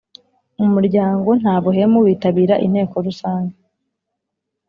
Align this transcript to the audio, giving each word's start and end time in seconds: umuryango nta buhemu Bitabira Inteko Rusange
umuryango 0.63 1.29
nta 1.41 1.55
buhemu 1.63 1.99
Bitabira 2.07 2.55
Inteko 2.65 2.95
Rusange 3.05 3.57